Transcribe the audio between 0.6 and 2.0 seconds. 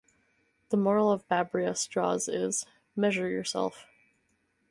The moral Babrius